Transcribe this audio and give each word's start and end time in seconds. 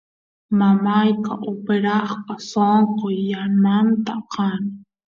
mamayqa 0.59 1.31
operasqa 1.51 2.33
sonqo 2.49 3.05
yanamanta 3.31 4.15
kan 4.33 4.63